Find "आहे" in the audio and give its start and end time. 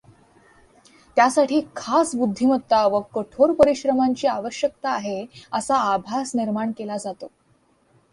4.89-5.25